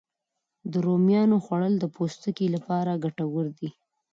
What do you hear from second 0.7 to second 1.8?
د رومیانو خوړل